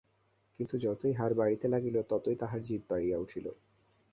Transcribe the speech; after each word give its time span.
কিন্তু 0.55 0.75
যতই 0.77 1.13
হার 1.13 1.31
হইতে 1.41 1.67
লাগিল, 1.67 1.95
ততই 2.09 2.35
তাহার 2.35 2.61
জিদ 2.61 2.81
বাড়িয়া 2.89 3.17
উঠিল। 3.17 3.45